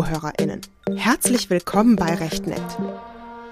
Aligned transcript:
ZuhörerInnen, 0.00 0.62
herzlich 0.96 1.50
willkommen 1.50 1.94
bei 1.94 2.14
Rechtnet. 2.14 2.62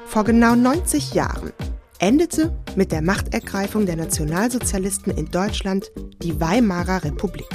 Vor 0.06 0.24
genau 0.24 0.54
90 0.54 1.12
Jahren 1.12 1.52
endete 1.98 2.56
mit 2.74 2.90
der 2.90 3.02
Machtergreifung 3.02 3.84
der 3.84 3.96
Nationalsozialisten 3.96 5.12
in 5.12 5.26
Deutschland 5.26 5.90
die 6.22 6.40
Weimarer 6.40 7.04
Republik. 7.04 7.48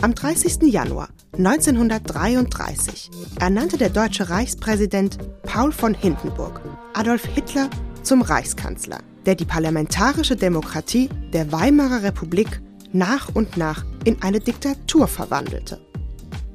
Am 0.00 0.14
30. 0.14 0.72
Januar 0.72 1.08
1933 1.38 3.10
ernannte 3.40 3.78
der 3.78 3.90
deutsche 3.90 4.30
Reichspräsident 4.30 5.18
Paul 5.42 5.72
von 5.72 5.92
Hindenburg 5.92 6.60
Adolf 6.94 7.24
Hitler 7.24 7.68
zum 8.04 8.22
Reichskanzler, 8.22 8.98
der 9.26 9.34
die 9.34 9.44
parlamentarische 9.44 10.36
Demokratie 10.36 11.08
der 11.32 11.50
Weimarer 11.50 12.04
Republik 12.04 12.60
nach 12.92 13.34
und 13.34 13.56
nach 13.56 13.84
in 14.04 14.22
eine 14.22 14.38
Diktatur 14.38 15.08
verwandelte. 15.08 15.80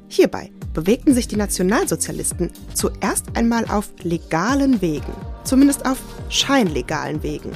Hierbei 0.08 0.50
bewegten 0.74 1.14
sich 1.14 1.28
die 1.28 1.36
Nationalsozialisten 1.36 2.50
zuerst 2.74 3.24
einmal 3.34 3.64
auf 3.66 3.90
legalen 4.02 4.82
Wegen, 4.82 5.12
zumindest 5.44 5.86
auf 5.86 5.98
scheinlegalen 6.28 7.22
Wegen. 7.22 7.52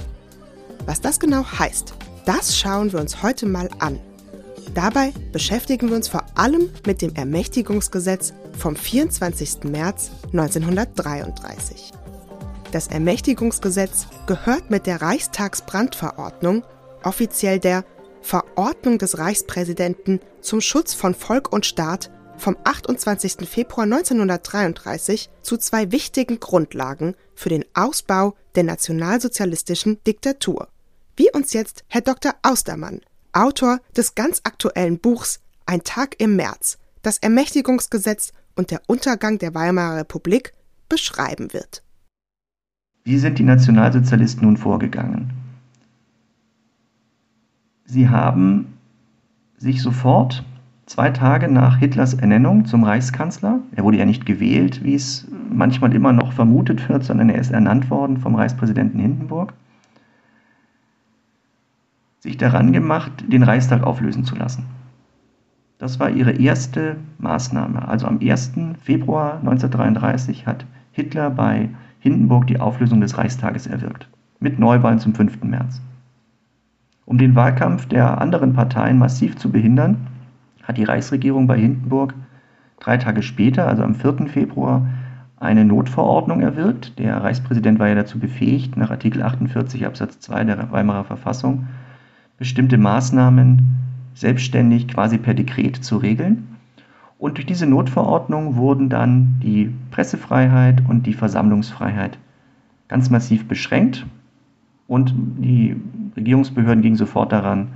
Was 0.86 1.00
das 1.02 1.20
genau 1.20 1.44
heißt, 1.44 1.92
das 2.24 2.56
schauen 2.56 2.92
wir 2.92 3.00
uns 3.00 3.22
heute 3.22 3.46
mal 3.46 3.68
an. 3.78 4.00
Dabei 4.74 5.12
beschäftigen 5.32 5.88
wir 5.88 5.96
uns 5.96 6.08
vor 6.08 6.24
allem 6.34 6.70
mit 6.86 7.02
dem 7.02 7.14
Ermächtigungsgesetz 7.14 8.32
vom 8.56 8.76
24. 8.76 9.64
März 9.64 10.10
1933. 10.32 11.92
Das 12.70 12.88
Ermächtigungsgesetz 12.88 14.06
gehört 14.26 14.70
mit 14.70 14.86
der 14.86 15.00
Reichstagsbrandverordnung, 15.00 16.64
offiziell 17.02 17.58
der 17.58 17.84
Verordnung 18.20 18.98
des 18.98 19.18
Reichspräsidenten 19.18 20.20
zum 20.42 20.60
Schutz 20.60 20.92
von 20.92 21.14
Volk 21.14 21.50
und 21.50 21.64
Staat 21.64 22.10
vom 22.38 22.56
28. 22.64 23.48
Februar 23.48 23.84
1933 23.84 25.30
zu 25.42 25.56
zwei 25.56 25.92
wichtigen 25.92 26.40
Grundlagen 26.40 27.14
für 27.34 27.48
den 27.48 27.64
Ausbau 27.74 28.34
der 28.54 28.64
nationalsozialistischen 28.64 29.98
Diktatur. 30.06 30.68
Wie 31.16 31.30
uns 31.32 31.52
jetzt 31.52 31.84
Herr 31.88 32.00
Dr. 32.00 32.34
Austermann, 32.42 33.00
Autor 33.32 33.80
des 33.96 34.14
ganz 34.14 34.40
aktuellen 34.44 34.98
Buchs 34.98 35.40
Ein 35.66 35.82
Tag 35.82 36.16
im 36.18 36.36
März, 36.36 36.78
das 37.02 37.18
Ermächtigungsgesetz 37.18 38.32
und 38.56 38.70
der 38.70 38.82
Untergang 38.86 39.38
der 39.38 39.54
Weimarer 39.54 39.98
Republik 39.98 40.52
beschreiben 40.88 41.52
wird. 41.52 41.82
Wie 43.04 43.18
sind 43.18 43.38
die 43.38 43.44
Nationalsozialisten 43.44 44.44
nun 44.44 44.56
vorgegangen? 44.56 45.32
Sie 47.84 48.08
haben 48.08 48.78
sich 49.56 49.82
sofort 49.82 50.44
zwei 50.88 51.10
Tage 51.10 51.48
nach 51.48 51.76
Hitlers 51.76 52.14
Ernennung 52.14 52.64
zum 52.64 52.82
Reichskanzler, 52.82 53.60
er 53.76 53.84
wurde 53.84 53.98
ja 53.98 54.06
nicht 54.06 54.24
gewählt, 54.24 54.82
wie 54.82 54.94
es 54.94 55.28
manchmal 55.50 55.94
immer 55.94 56.12
noch 56.12 56.32
vermutet 56.32 56.88
wird, 56.88 57.04
sondern 57.04 57.28
er 57.28 57.38
ist 57.38 57.52
ernannt 57.52 57.90
worden 57.90 58.16
vom 58.16 58.34
Reichspräsidenten 58.34 58.98
Hindenburg, 58.98 59.52
sich 62.20 62.38
daran 62.38 62.72
gemacht, 62.72 63.12
den 63.28 63.42
Reichstag 63.42 63.82
auflösen 63.82 64.24
zu 64.24 64.34
lassen. 64.34 64.64
Das 65.76 66.00
war 66.00 66.10
ihre 66.10 66.32
erste 66.32 66.96
Maßnahme. 67.18 67.86
Also 67.86 68.06
am 68.06 68.18
1. 68.20 68.52
Februar 68.82 69.34
1933 69.40 70.46
hat 70.46 70.64
Hitler 70.90 71.30
bei 71.30 71.68
Hindenburg 72.00 72.46
die 72.46 72.58
Auflösung 72.58 73.00
des 73.00 73.16
Reichstages 73.18 73.66
erwirkt, 73.66 74.08
mit 74.40 74.58
Neuwahlen 74.58 74.98
zum 74.98 75.14
5. 75.14 75.44
März. 75.44 75.80
Um 77.04 77.18
den 77.18 77.34
Wahlkampf 77.34 77.86
der 77.86 78.20
anderen 78.20 78.54
Parteien 78.54 78.98
massiv 78.98 79.36
zu 79.36 79.50
behindern, 79.50 80.08
hat 80.68 80.76
die 80.76 80.84
Reichsregierung 80.84 81.46
bei 81.46 81.58
Hindenburg 81.58 82.14
drei 82.78 82.98
Tage 82.98 83.22
später, 83.22 83.66
also 83.66 83.82
am 83.82 83.94
4. 83.94 84.28
Februar, 84.28 84.86
eine 85.40 85.64
Notverordnung 85.64 86.40
erwirkt. 86.40 86.98
Der 86.98 87.22
Reichspräsident 87.22 87.78
war 87.78 87.88
ja 87.88 87.94
dazu 87.94 88.18
befähigt, 88.18 88.76
nach 88.76 88.90
Artikel 88.90 89.22
48 89.22 89.86
Absatz 89.86 90.20
2 90.20 90.44
der 90.44 90.70
Weimarer 90.70 91.04
Verfassung 91.04 91.66
bestimmte 92.36 92.78
Maßnahmen 92.78 93.76
selbstständig 94.14 94.88
quasi 94.88 95.18
per 95.18 95.34
Dekret 95.34 95.76
zu 95.76 95.96
regeln. 95.96 96.56
Und 97.18 97.36
durch 97.36 97.46
diese 97.46 97.66
Notverordnung 97.66 98.56
wurden 98.56 98.88
dann 98.88 99.40
die 99.42 99.74
Pressefreiheit 99.90 100.82
und 100.88 101.06
die 101.06 101.14
Versammlungsfreiheit 101.14 102.18
ganz 102.86 103.10
massiv 103.10 103.48
beschränkt. 103.48 104.06
Und 104.86 105.14
die 105.16 105.76
Regierungsbehörden 106.16 106.82
gingen 106.82 106.96
sofort 106.96 107.32
daran, 107.32 107.68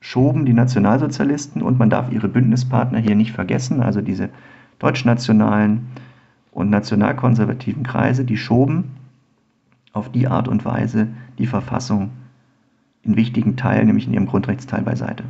schoben 0.00 0.46
die 0.46 0.54
Nationalsozialisten 0.54 1.62
und 1.62 1.78
man 1.78 1.90
darf 1.90 2.10
ihre 2.10 2.28
Bündnispartner 2.28 2.98
hier 2.98 3.14
nicht 3.14 3.32
vergessen, 3.32 3.82
also 3.82 4.00
diese 4.00 4.30
deutschnationalen 4.78 5.88
und 6.52 6.70
nationalkonservativen 6.70 7.82
Kreise, 7.82 8.24
die 8.24 8.36
schoben 8.36 8.96
auf 9.92 10.10
die 10.10 10.26
Art 10.26 10.48
und 10.48 10.64
Weise 10.64 11.08
die 11.38 11.46
Verfassung 11.46 12.10
in 13.02 13.16
wichtigen 13.16 13.56
Teilen, 13.56 13.86
nämlich 13.86 14.06
in 14.06 14.14
ihrem 14.14 14.26
Grundrechtsteil 14.26 14.82
beiseite. 14.82 15.24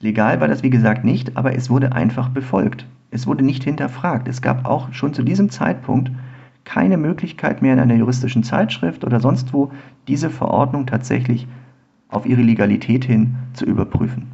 Legal 0.00 0.40
war 0.40 0.48
das 0.48 0.62
wie 0.62 0.70
gesagt 0.70 1.04
nicht, 1.04 1.36
aber 1.36 1.54
es 1.54 1.70
wurde 1.70 1.92
einfach 1.92 2.28
befolgt. 2.28 2.86
Es 3.10 3.26
wurde 3.26 3.44
nicht 3.44 3.62
hinterfragt. 3.62 4.26
Es 4.26 4.42
gab 4.42 4.66
auch 4.66 4.92
schon 4.92 5.14
zu 5.14 5.22
diesem 5.22 5.50
Zeitpunkt 5.50 6.10
keine 6.64 6.96
Möglichkeit 6.96 7.62
mehr 7.62 7.74
in 7.74 7.80
einer 7.80 7.94
juristischen 7.94 8.44
Zeitschrift 8.44 9.04
oder 9.04 9.20
sonst 9.20 9.52
wo, 9.52 9.72
diese 10.08 10.30
Verordnung 10.30 10.86
tatsächlich 10.86 11.46
auf 12.08 12.26
ihre 12.26 12.42
Legalität 12.42 13.04
hin 13.04 13.34
zu 13.54 13.64
überprüfen. 13.64 14.30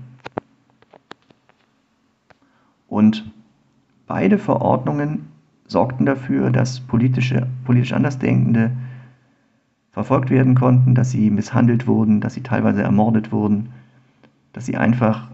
Und 2.89 3.31
beide 4.07 4.39
Verordnungen 4.39 5.29
sorgten 5.67 6.07
dafür, 6.07 6.51
dass 6.51 6.81
politische, 6.81 7.47
politisch 7.65 7.93
Andersdenkende 7.93 8.73
verfolgt 9.91 10.31
werden 10.31 10.55
konnten, 10.55 10.95
dass 10.95 11.11
sie 11.11 11.31
misshandelt 11.31 11.87
wurden, 11.87 12.21
dass 12.21 12.35
sie 12.35 12.43
teilweise 12.43 12.83
ermordet 12.83 13.33
wurden, 13.33 13.71
dass 14.53 14.67
sie 14.67 14.77
einfach 14.77 15.29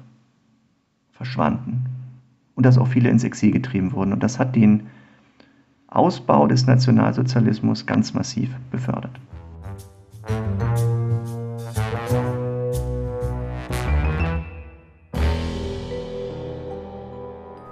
verschwanden 1.13 1.85
und 2.55 2.67
dass 2.67 2.79
auch 2.79 2.89
viele 2.89 3.09
ins 3.09 3.25
Exil 3.25 3.53
getrieben 3.53 3.93
wurden. 3.93 4.13
Und 4.13 4.23
das 4.23 4.39
hat 4.39 4.57
den 4.57 4.87
Ausbau 5.95 6.47
des 6.47 6.67
Nationalsozialismus 6.67 7.87
ganz 7.87 8.15
massiv 8.15 8.51
befördert. 8.71 9.21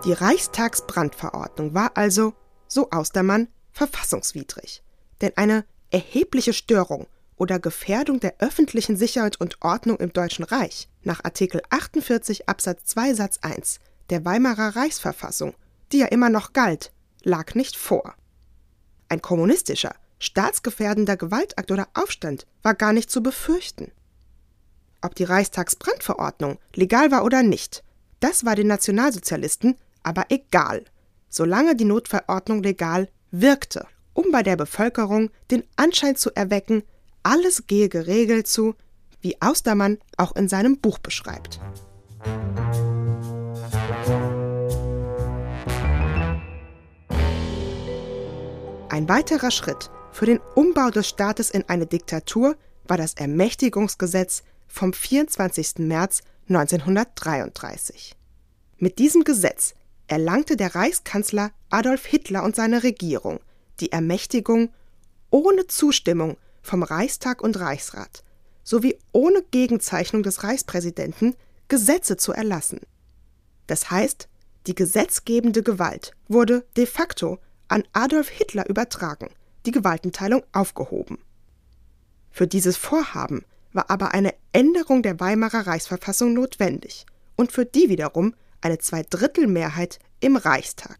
Die 0.04 0.12
Reichstagsbrandverordnung 0.12 1.74
war 1.74 1.92
also, 1.94 2.34
so 2.66 2.90
Austermann, 2.90 3.48
verfassungswidrig. 3.70 4.82
Denn 5.20 5.32
eine 5.36 5.64
erhebliche 5.90 6.52
Störung 6.52 7.06
oder 7.36 7.58
Gefährdung 7.60 8.18
der 8.18 8.34
öffentlichen 8.40 8.96
Sicherheit 8.96 9.40
und 9.40 9.62
Ordnung 9.62 9.98
im 9.98 10.12
Deutschen 10.12 10.44
Reich 10.44 10.88
nach 11.02 11.24
Artikel 11.24 11.62
48 11.70 12.48
Absatz 12.48 12.84
2 12.86 13.14
Satz 13.14 13.38
1 13.42 13.78
der 14.10 14.24
Weimarer 14.24 14.74
Reichsverfassung, 14.74 15.54
die 15.92 15.98
ja 15.98 16.06
immer 16.06 16.30
noch 16.30 16.52
galt, 16.52 16.92
lag 17.24 17.54
nicht 17.54 17.76
vor. 17.76 18.14
Ein 19.08 19.22
kommunistischer, 19.22 19.94
staatsgefährdender 20.18 21.16
Gewaltakt 21.16 21.70
oder 21.70 21.88
Aufstand 21.94 22.46
war 22.62 22.74
gar 22.74 22.92
nicht 22.92 23.10
zu 23.10 23.22
befürchten. 23.22 23.92
Ob 25.00 25.14
die 25.14 25.24
Reichstagsbrandverordnung 25.24 26.58
legal 26.74 27.10
war 27.10 27.24
oder 27.24 27.42
nicht, 27.42 27.82
das 28.20 28.44
war 28.44 28.54
den 28.54 28.68
Nationalsozialisten 28.68 29.76
aber 30.02 30.26
egal, 30.30 30.84
solange 31.28 31.76
die 31.76 31.84
Notverordnung 31.84 32.62
legal 32.62 33.08
wirkte, 33.30 33.86
um 34.14 34.30
bei 34.30 34.42
der 34.42 34.56
Bevölkerung 34.56 35.30
den 35.50 35.64
Anschein 35.76 36.16
zu 36.16 36.34
erwecken, 36.34 36.82
alles 37.22 37.66
gehe 37.66 37.88
geregelt 37.88 38.46
zu, 38.46 38.74
wie 39.20 39.40
Austermann 39.40 39.98
auch 40.16 40.34
in 40.34 40.48
seinem 40.48 40.78
Buch 40.78 40.98
beschreibt. 40.98 41.60
Ein 48.92 49.08
weiterer 49.08 49.50
Schritt 49.50 49.90
für 50.12 50.26
den 50.26 50.38
Umbau 50.54 50.90
des 50.90 51.08
Staates 51.08 51.48
in 51.48 51.66
eine 51.66 51.86
Diktatur 51.86 52.58
war 52.86 52.98
das 52.98 53.14
Ermächtigungsgesetz 53.14 54.42
vom 54.68 54.92
24. 54.92 55.78
März 55.78 56.20
1933. 56.50 58.14
Mit 58.76 58.98
diesem 58.98 59.24
Gesetz 59.24 59.72
erlangte 60.08 60.58
der 60.58 60.74
Reichskanzler 60.74 61.52
Adolf 61.70 62.04
Hitler 62.04 62.42
und 62.44 62.54
seine 62.54 62.82
Regierung 62.82 63.40
die 63.80 63.92
Ermächtigung, 63.92 64.68
ohne 65.30 65.66
Zustimmung 65.68 66.36
vom 66.60 66.82
Reichstag 66.82 67.40
und 67.40 67.58
Reichsrat 67.58 68.22
sowie 68.62 68.98
ohne 69.12 69.42
Gegenzeichnung 69.42 70.22
des 70.22 70.44
Reichspräsidenten 70.44 71.34
Gesetze 71.68 72.18
zu 72.18 72.32
erlassen. 72.32 72.80
Das 73.68 73.90
heißt, 73.90 74.28
die 74.66 74.74
gesetzgebende 74.74 75.62
Gewalt 75.62 76.12
wurde 76.28 76.66
de 76.76 76.84
facto 76.84 77.38
an 77.72 77.84
Adolf 77.94 78.28
Hitler 78.28 78.68
übertragen, 78.68 79.30
die 79.64 79.70
Gewaltenteilung 79.70 80.42
aufgehoben. 80.52 81.18
Für 82.30 82.46
dieses 82.46 82.76
Vorhaben 82.76 83.46
war 83.72 83.88
aber 83.88 84.12
eine 84.12 84.34
Änderung 84.52 85.02
der 85.02 85.18
Weimarer 85.20 85.66
Reichsverfassung 85.66 86.34
notwendig 86.34 87.06
und 87.34 87.50
für 87.50 87.64
die 87.64 87.88
wiederum 87.88 88.34
eine 88.60 88.78
Zweidrittelmehrheit 88.78 90.00
im 90.20 90.36
Reichstag. 90.36 90.98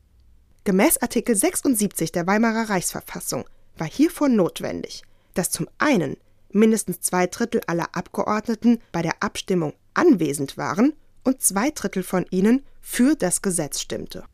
Gemäß 0.65 0.97
Artikel 1.03 1.37
76 1.37 2.11
der 2.11 2.27
Weimarer 2.27 2.71
Reichsverfassung 2.71 3.45
war 3.77 3.87
hiervor 3.87 4.31
notwendig, 4.31 5.03
dass 5.35 5.51
zum 5.51 5.69
einen 5.77 6.17
mindestens 6.51 7.01
zwei 7.01 7.27
Drittel 7.27 7.61
aller 7.67 7.95
Abgeordneten 7.95 8.81
bei 8.93 9.03
der 9.03 9.23
Abstimmung 9.23 9.75
anwesend 9.93 10.57
waren 10.57 10.95
und 11.23 11.43
zwei 11.43 11.71
Drittel 11.71 12.03
von 12.03 12.25
ihnen 12.31 12.65
für 12.81 13.15
das 13.15 13.43
Gesetz 13.43 13.81
stimmte. 13.81 14.25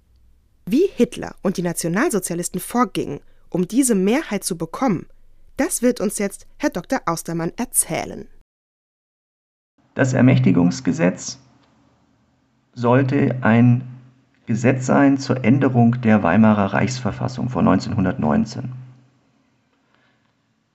Wie 0.70 0.90
Hitler 0.96 1.34
und 1.40 1.56
die 1.56 1.62
Nationalsozialisten 1.62 2.60
vorgingen, 2.60 3.20
um 3.48 3.66
diese 3.66 3.94
Mehrheit 3.94 4.44
zu 4.44 4.58
bekommen, 4.58 5.06
das 5.56 5.80
wird 5.80 5.98
uns 5.98 6.18
jetzt 6.18 6.46
Herr 6.58 6.68
Dr. 6.68 7.00
Austermann 7.06 7.52
erzählen. 7.56 8.28
Das 9.94 10.12
Ermächtigungsgesetz 10.12 11.38
sollte 12.74 13.36
ein 13.40 13.80
Gesetz 14.44 14.84
sein 14.84 15.16
zur 15.16 15.42
Änderung 15.42 16.02
der 16.02 16.22
Weimarer 16.22 16.74
Reichsverfassung 16.74 17.48
von 17.48 17.66
1919. 17.66 18.70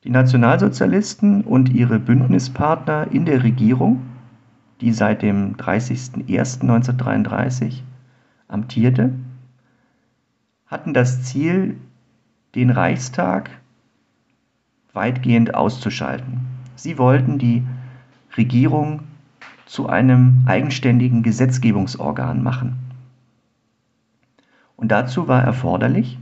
Die 0.05 0.09
Nationalsozialisten 0.09 1.43
und 1.43 1.69
ihre 1.69 1.99
Bündnispartner 1.99 3.11
in 3.11 3.25
der 3.25 3.43
Regierung, 3.43 4.01
die 4.81 4.91
seit 4.91 5.21
dem 5.21 5.55
30.01.1933 5.57 7.83
amtierte, 8.47 9.13
hatten 10.73 10.95
das 10.95 11.21
Ziel, 11.21 11.77
den 12.55 12.71
Reichstag 12.71 13.51
weitgehend 14.91 15.53
auszuschalten. 15.53 16.41
Sie 16.75 16.97
wollten 16.97 17.37
die 17.37 17.61
Regierung 18.35 19.01
zu 19.67 19.87
einem 19.87 20.43
eigenständigen 20.47 21.21
Gesetzgebungsorgan 21.21 22.41
machen. 22.41 22.75
Und 24.75 24.91
dazu 24.91 25.27
war 25.27 25.43
erforderlich, 25.43 26.17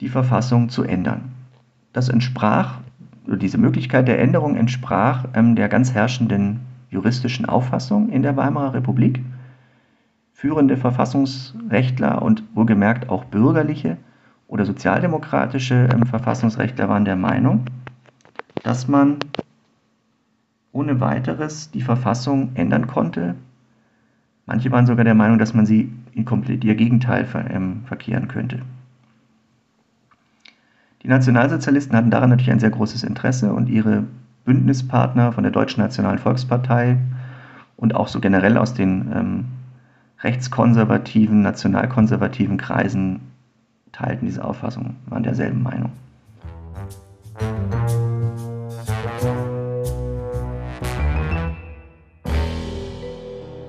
die 0.00 0.08
Verfassung 0.08 0.70
zu 0.70 0.82
ändern. 0.82 1.32
Das 1.92 2.08
entsprach, 2.08 2.78
diese 3.26 3.58
Möglichkeit 3.58 4.08
der 4.08 4.18
Änderung 4.18 4.56
entsprach 4.56 5.26
ähm, 5.34 5.56
der 5.56 5.68
ganz 5.68 5.92
herrschenden 5.92 6.60
juristischen 6.88 7.44
Auffassung 7.44 8.08
in 8.08 8.22
der 8.22 8.36
Weimarer 8.38 8.72
Republik. 8.72 9.20
Führende 10.40 10.78
Verfassungsrechtler 10.78 12.22
und 12.22 12.42
wohlgemerkt 12.54 13.10
auch 13.10 13.26
bürgerliche 13.26 13.98
oder 14.48 14.64
sozialdemokratische 14.64 15.86
ähm, 15.92 16.06
Verfassungsrechtler 16.06 16.88
waren 16.88 17.04
der 17.04 17.16
Meinung, 17.16 17.66
dass 18.62 18.88
man 18.88 19.18
ohne 20.72 20.98
weiteres 20.98 21.70
die 21.72 21.82
Verfassung 21.82 22.52
ändern 22.54 22.86
konnte. 22.86 23.34
Manche 24.46 24.70
waren 24.70 24.86
sogar 24.86 25.04
der 25.04 25.14
Meinung, 25.14 25.38
dass 25.38 25.52
man 25.52 25.66
sie 25.66 25.92
in 26.14 26.24
komplett 26.24 26.64
ihr 26.64 26.74
Gegenteil 26.74 27.28
ähm, 27.50 27.82
verkehren 27.84 28.26
könnte. 28.26 28.60
Die 31.02 31.08
Nationalsozialisten 31.08 31.94
hatten 31.94 32.10
daran 32.10 32.30
natürlich 32.30 32.50
ein 32.50 32.60
sehr 32.60 32.70
großes 32.70 33.04
Interesse 33.04 33.52
und 33.52 33.68
ihre 33.68 34.04
Bündnispartner 34.46 35.32
von 35.32 35.42
der 35.42 35.52
Deutschen 35.52 35.82
Nationalen 35.82 36.18
Volkspartei 36.18 36.96
und 37.76 37.94
auch 37.94 38.08
so 38.08 38.20
generell 38.20 38.56
aus 38.56 38.72
den 38.72 39.12
ähm, 39.14 39.44
rechtskonservativen, 40.22 41.42
nationalkonservativen 41.42 42.58
Kreisen 42.58 43.20
teilten 43.92 44.26
diese 44.26 44.44
Auffassung, 44.44 44.96
waren 45.06 45.22
derselben 45.22 45.62
Meinung. 45.62 45.92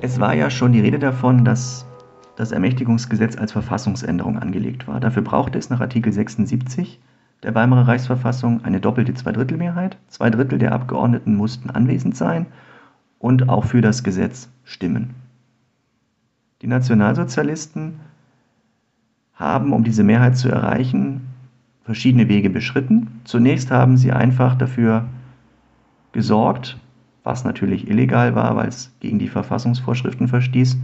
Es 0.02 0.20
war 0.20 0.34
ja 0.34 0.50
schon 0.50 0.74
die 0.74 0.82
Rede 0.82 1.00
davon, 1.00 1.46
dass 1.46 1.86
das 2.36 2.52
Ermächtigungsgesetz 2.52 3.38
als 3.38 3.52
Verfassungsänderung 3.52 4.40
angelegt 4.40 4.88
war. 4.88 5.00
Dafür 5.00 5.22
brauchte 5.22 5.60
es 5.60 5.70
nach 5.70 5.80
Artikel 5.80 6.12
76 6.12 7.00
der 7.44 7.56
Weimarer 7.56 7.88
Reichsverfassung 7.88 8.64
eine 8.64 8.80
doppelte 8.80 9.14
Zweidrittelmehrheit. 9.14 9.98
Zwei 10.08 10.30
Drittel 10.30 10.60
der 10.60 10.74
Abgeordneten 10.74 11.36
mussten 11.36 11.70
anwesend 11.70 12.16
sein 12.16 12.46
und 13.20 13.50
auch 13.50 13.66
für 13.66 13.82
das 13.82 14.04
Gesetz 14.04 14.50
stimmen. 14.64 15.16
Die 16.62 16.68
Nationalsozialisten 16.68 18.00
haben, 19.34 19.74
um 19.74 19.84
diese 19.84 20.04
Mehrheit 20.04 20.38
zu 20.38 20.50
erreichen, 20.50 21.22
verschiedene 21.84 22.30
Wege 22.30 22.50
beschritten. 22.50 23.20
Zunächst 23.24 23.72
haben 23.72 23.98
sie 23.98 24.12
einfach 24.12 24.56
dafür 24.56 25.06
gesorgt, 26.12 26.78
was 27.24 27.44
natürlich 27.44 27.90
illegal 27.90 28.36
war, 28.36 28.56
weil 28.56 28.68
es 28.68 28.96
gegen 29.00 29.20
die 29.20 29.28
Verfassungsvorschriften 29.28 30.28
verstieß, 30.28 30.78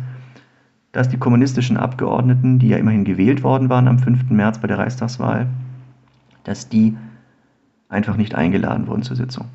dass 0.92 1.10
die 1.10 1.18
kommunistischen 1.18 1.78
Abgeordneten, 1.78 2.60
die 2.60 2.70
ja 2.70 2.78
immerhin 2.78 3.04
gewählt 3.04 3.44
worden 3.44 3.70
waren 3.70 3.88
am 3.88 4.00
5. 4.00 4.30
März 4.32 4.60
bei 4.60 4.68
der 4.68 4.80
Reichstagswahl, 4.80 5.48
dass 6.44 6.70
die 6.70 6.98
einfach 7.90 8.18
nicht 8.18 8.36
eingeladen 8.36 8.88
wurden 8.88 9.04
zur 9.04 9.16
Sitzung. 9.16 9.46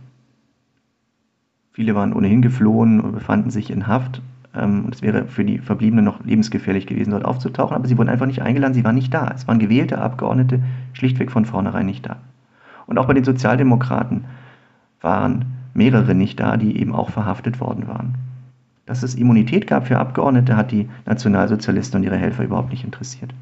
Viele 1.72 1.94
waren 1.94 2.12
ohnehin 2.12 2.42
geflohen 2.42 3.00
und 3.00 3.12
befanden 3.12 3.50
sich 3.50 3.70
in 3.70 3.86
Haft. 3.86 4.22
Ähm, 4.54 4.84
und 4.84 4.94
es 4.94 5.02
wäre 5.02 5.26
für 5.26 5.44
die 5.44 5.58
Verbliebenen 5.58 6.04
noch 6.04 6.24
lebensgefährlich 6.24 6.86
gewesen, 6.86 7.10
dort 7.10 7.24
aufzutauchen, 7.24 7.74
aber 7.74 7.88
sie 7.88 7.96
wurden 7.98 8.08
einfach 8.08 8.26
nicht 8.26 8.42
eingeladen, 8.42 8.74
sie 8.74 8.84
waren 8.84 8.94
nicht 8.94 9.12
da. 9.12 9.30
Es 9.34 9.48
waren 9.48 9.58
gewählte 9.58 9.98
Abgeordnete 9.98 10.62
schlichtweg 10.92 11.30
von 11.30 11.44
vornherein 11.44 11.86
nicht 11.86 12.06
da. 12.06 12.16
Und 12.86 12.98
auch 12.98 13.06
bei 13.06 13.14
den 13.14 13.24
Sozialdemokraten 13.24 14.24
waren 15.00 15.46
mehrere 15.74 16.14
nicht 16.14 16.40
da, 16.40 16.56
die 16.56 16.78
eben 16.78 16.94
auch 16.94 17.10
verhaftet 17.10 17.60
worden 17.60 17.88
waren. 17.88 18.14
Dass 18.86 19.02
es 19.02 19.14
Immunität 19.14 19.66
gab 19.66 19.86
für 19.86 19.98
Abgeordnete, 19.98 20.56
hat 20.56 20.72
die 20.72 20.88
Nationalsozialisten 21.06 21.98
und 21.98 22.04
ihre 22.04 22.18
Helfer 22.18 22.44
überhaupt 22.44 22.70
nicht 22.70 22.84
interessiert. 22.84 23.32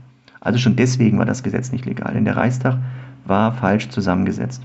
Also 0.40 0.58
schon 0.58 0.76
deswegen 0.76 1.18
war 1.18 1.26
das 1.26 1.42
Gesetz 1.42 1.72
nicht 1.72 1.86
legal, 1.86 2.14
denn 2.14 2.24
der 2.24 2.36
Reichstag 2.36 2.78
war 3.24 3.52
falsch 3.52 3.88
zusammengesetzt. 3.88 4.62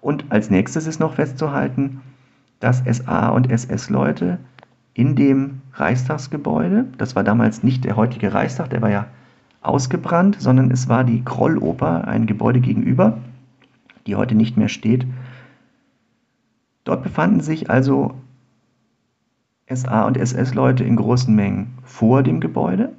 Und 0.00 0.24
als 0.30 0.50
nächstes 0.50 0.86
ist 0.86 1.00
noch 1.00 1.14
festzuhalten, 1.14 2.00
dass 2.60 2.82
SA 2.84 3.28
und 3.28 3.50
SS-Leute 3.50 4.38
in 4.94 5.16
dem 5.16 5.62
Reichstagsgebäude, 5.74 6.86
das 6.98 7.16
war 7.16 7.24
damals 7.24 7.62
nicht 7.62 7.84
der 7.84 7.96
heutige 7.96 8.34
Reichstag, 8.34 8.70
der 8.70 8.82
war 8.82 8.90
ja 8.90 9.06
ausgebrannt, 9.62 10.36
sondern 10.40 10.70
es 10.70 10.88
war 10.88 11.04
die 11.04 11.24
Krolloper, 11.24 12.08
ein 12.08 12.26
Gebäude 12.26 12.60
gegenüber, 12.60 13.18
die 14.06 14.16
heute 14.16 14.34
nicht 14.34 14.56
mehr 14.56 14.68
steht, 14.68 15.06
Dort 16.84 17.02
befanden 17.02 17.40
sich 17.40 17.70
also 17.70 18.14
SA- 19.68 20.06
und 20.06 20.16
SS-Leute 20.16 20.82
in 20.82 20.96
großen 20.96 21.34
Mengen 21.34 21.78
vor 21.84 22.22
dem 22.22 22.40
Gebäude, 22.40 22.92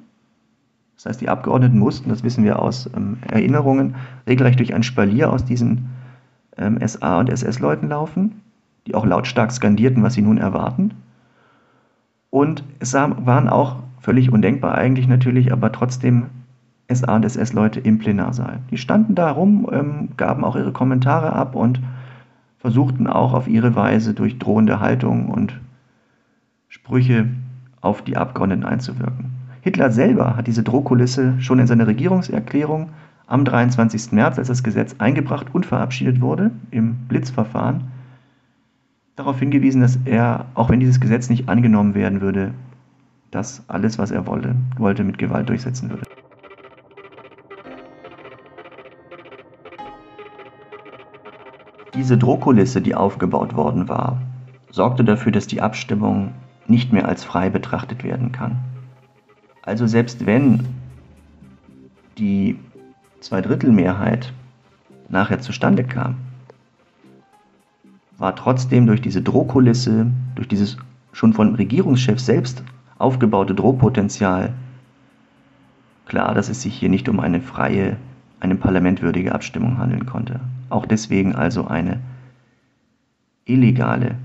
Das 0.94 1.06
heißt, 1.06 1.20
die 1.20 1.28
Abgeordneten 1.28 1.78
mussten, 1.78 2.08
das 2.08 2.22
wissen 2.22 2.44
wir 2.44 2.60
aus 2.60 2.88
ähm, 2.96 3.18
Erinnerungen, 3.28 3.96
regelrecht 4.26 4.58
durch 4.60 4.72
ein 4.72 4.82
Spalier 4.82 5.32
aus 5.32 5.44
diesen 5.44 5.90
ähm, 6.56 6.78
SA- 6.86 7.18
und 7.18 7.28
SS-Leuten 7.28 7.88
laufen, 7.88 8.40
die 8.86 8.94
auch 8.94 9.04
lautstark 9.04 9.52
skandierten, 9.52 10.02
was 10.02 10.14
sie 10.14 10.22
nun 10.22 10.38
erwarten. 10.38 10.94
Und 12.32 12.64
es 12.78 12.94
waren 12.94 13.50
auch 13.50 13.76
völlig 14.00 14.32
undenkbar 14.32 14.74
eigentlich 14.74 15.06
natürlich, 15.06 15.52
aber 15.52 15.70
trotzdem 15.70 16.24
SA- 16.88 17.14
und 17.14 17.26
SS-Leute 17.26 17.78
im 17.80 17.98
Plenarsaal. 17.98 18.60
Die 18.70 18.78
standen 18.78 19.14
da 19.14 19.30
rum, 19.30 19.68
ähm, 19.70 20.08
gaben 20.16 20.42
auch 20.42 20.56
ihre 20.56 20.72
Kommentare 20.72 21.34
ab 21.34 21.54
und 21.54 21.82
versuchten 22.56 23.06
auch 23.06 23.34
auf 23.34 23.48
ihre 23.48 23.74
Weise 23.76 24.14
durch 24.14 24.38
drohende 24.38 24.80
Haltung 24.80 25.28
und 25.28 25.60
Sprüche 26.68 27.26
auf 27.82 28.00
die 28.00 28.16
Abgeordneten 28.16 28.64
einzuwirken. 28.64 29.26
Hitler 29.60 29.90
selber 29.90 30.34
hat 30.34 30.46
diese 30.46 30.62
Drohkulisse 30.62 31.34
schon 31.38 31.58
in 31.58 31.66
seiner 31.66 31.86
Regierungserklärung 31.86 32.88
am 33.26 33.44
23. 33.44 34.10
März, 34.12 34.38
als 34.38 34.48
das 34.48 34.62
Gesetz 34.62 34.96
eingebracht 34.98 35.48
und 35.52 35.66
verabschiedet 35.66 36.22
wurde, 36.22 36.50
im 36.70 36.94
Blitzverfahren, 37.08 37.91
darauf 39.16 39.38
hingewiesen, 39.38 39.80
dass 39.80 39.98
er, 40.04 40.46
auch 40.54 40.70
wenn 40.70 40.80
dieses 40.80 41.00
Gesetz 41.00 41.28
nicht 41.28 41.48
angenommen 41.48 41.94
werden 41.94 42.20
würde, 42.20 42.54
das 43.30 43.62
alles, 43.68 43.98
was 43.98 44.10
er 44.10 44.26
wollte, 44.26 44.54
wollte 44.76 45.04
mit 45.04 45.18
Gewalt 45.18 45.48
durchsetzen 45.48 45.90
würde. 45.90 46.02
Diese 51.94 52.16
Drohkulisse, 52.16 52.80
die 52.80 52.94
aufgebaut 52.94 53.54
worden 53.54 53.88
war, 53.88 54.20
sorgte 54.70 55.04
dafür, 55.04 55.32
dass 55.32 55.46
die 55.46 55.60
Abstimmung 55.60 56.32
nicht 56.66 56.92
mehr 56.92 57.06
als 57.06 57.24
frei 57.24 57.50
betrachtet 57.50 58.02
werden 58.02 58.32
kann. 58.32 58.58
Also 59.62 59.86
selbst 59.86 60.26
wenn 60.26 60.66
die 62.18 62.58
Zweidrittelmehrheit 63.20 64.32
nachher 65.08 65.40
zustande 65.40 65.84
kam, 65.84 66.16
war 68.18 68.36
trotzdem 68.36 68.86
durch 68.86 69.00
diese 69.00 69.22
Drohkulisse, 69.22 70.06
durch 70.34 70.48
dieses 70.48 70.76
schon 71.12 71.32
von 71.32 71.54
Regierungschef 71.54 72.20
selbst 72.20 72.62
aufgebaute 72.98 73.54
Drohpotenzial 73.54 74.52
klar, 76.06 76.34
dass 76.34 76.48
es 76.48 76.62
sich 76.62 76.74
hier 76.74 76.88
nicht 76.88 77.08
um 77.08 77.20
eine 77.20 77.40
freie, 77.40 77.96
einem 78.40 78.58
Parlament 78.58 79.02
würdige 79.02 79.34
Abstimmung 79.34 79.78
handeln 79.78 80.06
konnte. 80.06 80.40
Auch 80.68 80.86
deswegen 80.86 81.34
also 81.34 81.66
eine 81.66 82.00
illegale 83.44 84.16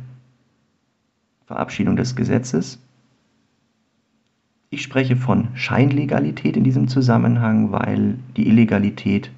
Verabschiedung 1.46 1.96
des 1.96 2.16
Gesetzes 2.16 2.80
ich 4.70 4.82
spreche 4.82 5.16
von 5.16 5.48
Scheinlegalität 5.54 6.58
in 6.58 6.66
diesem 6.66 6.90
Zusammenhang, 6.90 7.72
weil 7.72 8.20
die 8.36 8.48
Illegalität 8.50 9.32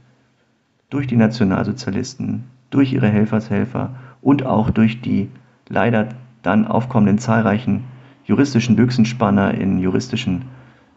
durch 0.89 1.05
die 1.05 1.17
Nationalsozialisten, 1.17 2.45
durch 2.71 2.93
ihre 2.93 3.09
Helfershelfer 3.09 3.93
und 4.21 4.45
auch 4.45 4.69
durch 4.69 5.01
die 5.01 5.29
leider 5.67 6.09
dann 6.41 6.67
aufkommenden 6.67 7.19
zahlreichen 7.19 7.83
juristischen 8.25 8.75
Büchsenspanner 8.75 9.53
in 9.53 9.79
juristischen 9.79 10.45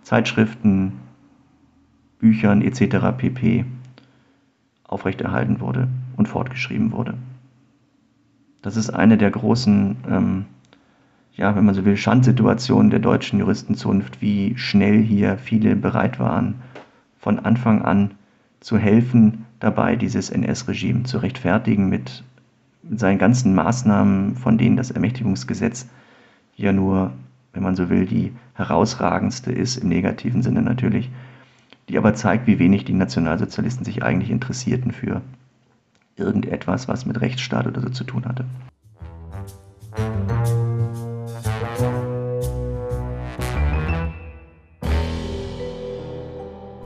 Zeitschriften, 0.02 0.93
Büchern 2.19 2.62
etc. 2.62 3.17
pp. 3.17 3.64
aufrechterhalten 4.85 5.61
wurde 5.61 5.88
und 6.17 6.29
fortgeschrieben 6.29 6.93
wurde. 6.93 7.14
Das 8.61 8.76
ist 8.76 8.91
eine 8.91 9.19
der 9.19 9.31
großen 9.31 9.97
ähm, 10.09 10.45
ja, 11.35 11.57
wenn 11.57 11.64
man 11.64 11.75
so 11.75 11.85
will, 11.85 11.97
Schandsituation 11.97 12.91
der 12.91 12.99
deutschen 12.99 13.38
Juristenzunft, 13.38 14.21
wie 14.21 14.57
schnell 14.57 15.02
hier 15.02 15.38
viele 15.38 15.76
bereit 15.76 16.19
waren, 16.19 16.57
von 17.19 17.38
Anfang 17.38 17.83
an 17.83 18.12
zu 18.61 18.76
helfen, 18.76 19.47
dabei 19.59 19.97
dieses 19.97 20.31
NS-Regime 20.31 21.05
zu 21.05 21.19
rechtfertigen 21.19 21.88
mit, 21.88 22.25
mit 22.82 23.00
seinen 23.00 23.18
ganzen 23.18 23.54
Maßnahmen, 23.54 24.36
von 24.36 24.58
denen 24.58 24.76
das 24.76 24.90
Ermächtigungsgesetz 24.90 25.86
ja 26.56 26.72
nur, 26.72 27.12
wenn 27.52 27.62
man 27.62 27.76
so 27.76 27.88
will, 27.88 28.06
die 28.06 28.32
herausragendste 28.54 29.52
ist, 29.52 29.76
im 29.76 29.88
negativen 29.88 30.42
Sinne 30.42 30.62
natürlich, 30.62 31.10
die 31.88 31.98
aber 31.98 32.14
zeigt, 32.14 32.46
wie 32.46 32.58
wenig 32.58 32.84
die 32.84 32.92
Nationalsozialisten 32.92 33.84
sich 33.84 34.02
eigentlich 34.02 34.30
interessierten 34.30 34.92
für 34.92 35.22
irgendetwas, 36.16 36.88
was 36.88 37.06
mit 37.06 37.20
Rechtsstaat 37.20 37.66
oder 37.66 37.80
so 37.80 37.88
zu 37.88 38.04
tun 38.04 38.24
hatte. 38.26 38.44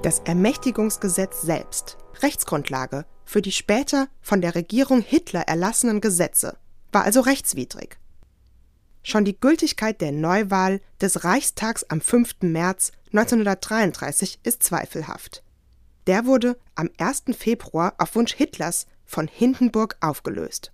Das 0.02 0.20
Ermächtigungsgesetz 0.20 1.42
selbst, 1.42 1.98
Rechtsgrundlage 2.22 3.04
für 3.26 3.42
die 3.42 3.52
später 3.52 4.08
von 4.22 4.40
der 4.40 4.54
Regierung 4.54 5.02
Hitler 5.02 5.42
erlassenen 5.42 6.00
Gesetze, 6.00 6.56
war 6.92 7.04
also 7.04 7.20
rechtswidrig. 7.20 7.98
Schon 9.02 9.24
die 9.24 9.38
Gültigkeit 9.38 10.00
der 10.00 10.12
Neuwahl 10.12 10.80
des 11.00 11.24
Reichstags 11.24 11.84
am 11.84 12.00
5. 12.00 12.36
März 12.40 12.92
1933 13.12 14.40
ist 14.42 14.62
zweifelhaft. 14.62 15.42
Der 16.06 16.24
wurde 16.24 16.56
am 16.74 16.88
1. 16.98 17.24
Februar 17.36 17.94
auf 17.98 18.14
Wunsch 18.14 18.34
Hitlers 18.34 18.86
von 19.04 19.28
Hindenburg 19.28 19.96
aufgelöst. 20.00 20.72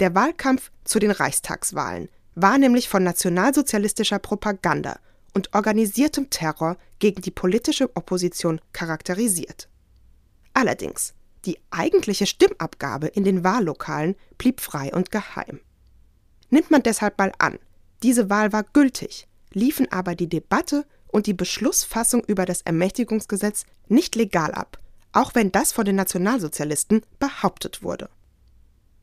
Der 0.00 0.14
Wahlkampf 0.14 0.70
zu 0.84 0.98
den 0.98 1.10
Reichstagswahlen 1.10 2.08
war 2.34 2.58
nämlich 2.58 2.88
von 2.88 3.04
nationalsozialistischer 3.04 4.18
Propaganda 4.18 4.98
und 5.32 5.54
organisiertem 5.54 6.30
Terror 6.30 6.76
gegen 6.98 7.22
die 7.22 7.30
politische 7.30 7.94
Opposition 7.96 8.60
charakterisiert. 8.72 9.68
Allerdings, 10.52 11.14
die 11.46 11.58
eigentliche 11.70 12.26
Stimmabgabe 12.26 13.06
in 13.08 13.24
den 13.24 13.44
Wahllokalen 13.44 14.16
blieb 14.38 14.60
frei 14.60 14.92
und 14.92 15.10
geheim. 15.10 15.60
Nimmt 16.50 16.70
man 16.70 16.82
deshalb 16.82 17.18
mal 17.18 17.32
an, 17.38 17.58
diese 18.02 18.30
Wahl 18.30 18.52
war 18.52 18.64
gültig, 18.64 19.26
liefen 19.52 19.90
aber 19.90 20.14
die 20.14 20.28
Debatte 20.28 20.84
und 21.08 21.26
die 21.26 21.34
Beschlussfassung 21.34 22.24
über 22.24 22.44
das 22.44 22.62
Ermächtigungsgesetz 22.62 23.64
nicht 23.88 24.14
legal 24.14 24.52
ab, 24.52 24.78
auch 25.12 25.34
wenn 25.34 25.52
das 25.52 25.72
von 25.72 25.84
den 25.84 25.96
Nationalsozialisten 25.96 27.02
behauptet 27.18 27.82
wurde. 27.82 28.08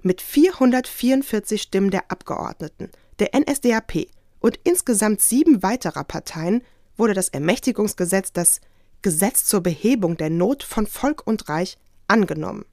Mit 0.01 0.21
444 0.21 1.62
Stimmen 1.62 1.91
der 1.91 2.12
Abgeordneten 2.12 2.89
der 3.19 3.39
NSDAP 3.39 4.07
und 4.39 4.60
insgesamt 4.63 5.21
sieben 5.21 5.62
weiterer 5.62 6.03
Parteien 6.03 6.63
wurde 6.98 7.13
das 7.13 7.29
Ermächtigungsgesetz, 7.29 8.33
das 8.33 8.60
Gesetz 9.01 9.45
zur 9.45 9.62
Behebung 9.62 10.17
der 10.17 10.29
Not 10.29 10.63
von 10.63 10.88
Volk 10.88 11.25
und 11.25 11.48
Reich, 11.48 11.77
angenommen. 12.11 12.65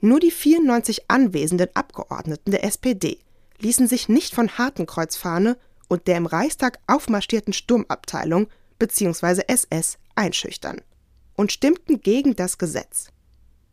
Nur 0.00 0.20
die 0.20 0.30
94 0.30 1.10
anwesenden 1.10 1.68
Abgeordneten 1.74 2.50
der 2.50 2.64
SPD 2.64 3.18
ließen 3.58 3.86
sich 3.86 4.08
nicht 4.08 4.34
von 4.34 4.58
Hakenkreuzfahne 4.58 5.56
und 5.88 6.06
der 6.06 6.16
im 6.16 6.26
Reichstag 6.26 6.78
aufmarschierten 6.86 7.52
Sturmabteilung 7.52 8.48
bzw. 8.78 9.42
SS 9.46 9.98
einschüchtern 10.14 10.80
und 11.36 11.52
stimmten 11.52 12.00
gegen 12.00 12.34
das 12.36 12.58
Gesetz. 12.58 13.08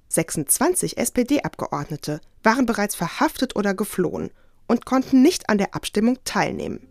26 0.09 0.97
SPD-Abgeordnete 0.97 2.21
waren 2.43 2.65
bereits 2.65 2.95
verhaftet 2.95 3.55
oder 3.55 3.73
geflohen 3.73 4.31
und 4.67 4.85
konnten 4.85 5.21
nicht 5.21 5.49
an 5.49 5.57
der 5.57 5.75
Abstimmung 5.75 6.19
teilnehmen. 6.23 6.87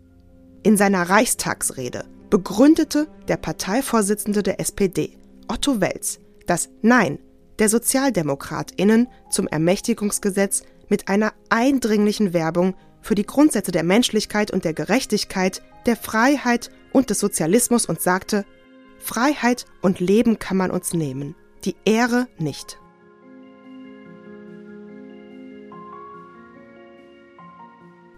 In 0.63 0.77
seiner 0.77 1.09
Reichstagsrede 1.09 2.05
begründete 2.29 3.07
der 3.27 3.37
Parteivorsitzende 3.37 4.43
der 4.43 4.59
SPD, 4.59 5.17
Otto 5.47 5.79
Welz, 5.79 6.19
das 6.45 6.69
Nein 6.81 7.19
der 7.59 7.69
Sozialdemokratinnen 7.69 9.07
zum 9.29 9.47
Ermächtigungsgesetz 9.47 10.63
mit 10.89 11.07
einer 11.07 11.33
eindringlichen 11.49 12.33
Werbung 12.33 12.75
für 13.01 13.15
die 13.15 13.25
Grundsätze 13.25 13.71
der 13.71 13.83
Menschlichkeit 13.83 14.51
und 14.51 14.65
der 14.65 14.73
Gerechtigkeit, 14.73 15.61
der 15.85 15.95
Freiheit 15.95 16.69
und 16.91 17.09
des 17.09 17.19
Sozialismus 17.19 17.85
und 17.85 18.01
sagte, 18.01 18.45
Freiheit 18.99 19.65
und 19.81 19.99
Leben 19.99 20.39
kann 20.39 20.57
man 20.57 20.71
uns 20.71 20.93
nehmen, 20.93 21.35
die 21.63 21.75
Ehre 21.85 22.27
nicht. 22.37 22.79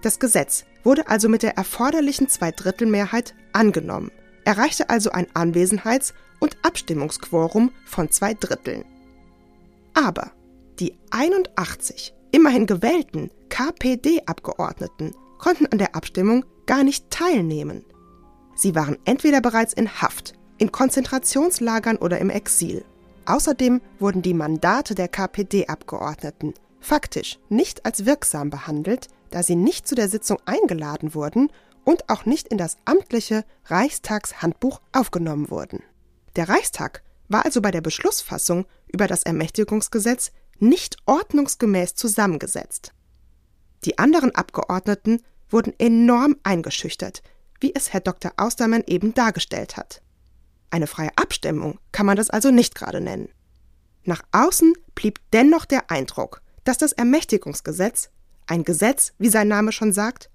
Das 0.02 0.20
Gesetz 0.20 0.66
wurde 0.84 1.10
also 1.10 1.28
mit 1.28 1.44
der 1.44 1.58
erforderlichen 1.58 2.30
Zweidrittelmehrheit 2.30 3.36
angenommen, 3.52 4.12
erreichte 4.46 4.90
also 4.90 5.12
ein 5.12 5.28
Anwesenheits- 5.34 6.14
und 6.40 6.58
Abstimmungsquorum 6.64 7.72
von 7.86 8.10
zwei 8.10 8.34
Dritteln. 8.34 8.86
Aber 10.00 10.32
die 10.80 10.98
81 11.12 12.14
immerhin 12.32 12.66
gewählten 12.66 13.32
KPD-Abgeordneten 13.50 15.14
konnten 15.40 15.66
an 15.66 15.78
der 15.78 15.94
Abstimmung 15.94 16.46
gar 16.66 16.86
nicht 16.86 17.12
teilnehmen. 17.12 17.84
Sie 18.56 18.76
waren 18.76 18.98
entweder 19.04 19.42
bereits 19.42 19.74
in 19.74 20.02
Haft, 20.02 20.36
in 20.58 20.72
Konzentrationslagern 20.72 21.98
oder 21.98 22.20
im 22.20 22.30
Exil. 22.30 22.86
Außerdem 23.26 23.82
wurden 24.00 24.22
die 24.22 24.34
Mandate 24.34 24.96
der 24.96 25.10
KPD-Abgeordneten 25.10 26.54
faktisch 26.80 27.38
nicht 27.50 27.86
als 27.86 28.06
wirksam 28.06 28.50
behandelt, 28.50 29.08
da 29.32 29.44
sie 29.44 29.56
nicht 29.56 29.86
zu 29.86 29.96
der 29.96 30.08
Sitzung 30.08 30.38
eingeladen 30.46 31.14
wurden 31.14 31.52
und 31.84 32.10
auch 32.10 32.26
nicht 32.26 32.48
in 32.48 32.58
das 32.58 32.78
amtliche 32.86 33.44
Reichstagshandbuch 33.66 34.80
aufgenommen 34.94 35.50
wurden. 35.50 35.84
Der 36.38 36.48
Reichstag 36.48 37.04
war 37.28 37.44
also 37.44 37.62
bei 37.62 37.72
der 37.72 37.82
Beschlussfassung 37.82 38.66
über 38.92 39.08
das 39.08 39.24
Ermächtigungsgesetz 39.24 40.32
nicht 40.60 40.98
ordnungsgemäß 41.06 41.96
zusammengesetzt. 41.96 42.94
Die 43.86 43.98
anderen 43.98 44.36
Abgeordneten 44.36 45.22
wurden 45.50 45.74
enorm 45.78 46.36
eingeschüchtert, 46.44 47.22
wie 47.60 47.74
es 47.74 47.94
Herr 47.94 48.02
Dr. 48.02 48.34
Austermann 48.38 48.84
eben 48.88 49.14
dargestellt 49.14 49.78
hat. 49.78 50.02
Eine 50.70 50.88
freie 50.88 51.18
Abstimmung 51.18 51.80
kann 51.92 52.06
man 52.06 52.18
das 52.18 52.30
also 52.30 52.52
nicht 52.52 52.76
gerade 52.76 53.02
nennen. 53.02 53.30
Nach 54.04 54.22
außen 54.32 54.74
blieb 54.96 55.20
dennoch 55.34 55.66
der 55.66 55.90
Eindruck, 55.90 56.42
dass 56.64 56.78
das 56.78 56.92
Ermächtigungsgesetz, 56.92 58.10
ein 58.48 58.64
Gesetz, 58.64 59.14
wie 59.18 59.30
sein 59.30 59.48
Name 59.48 59.72
schon 59.72 59.94
sagt, 59.94 60.30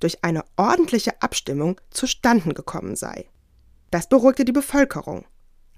durch 0.00 0.24
eine 0.24 0.44
ordentliche 0.56 1.22
Abstimmung 1.22 1.80
zustanden 1.90 2.54
gekommen 2.54 2.96
sei. 2.96 3.26
Das 3.90 4.08
beruhigte 4.08 4.44
die 4.44 4.52
Bevölkerung. 4.52 5.24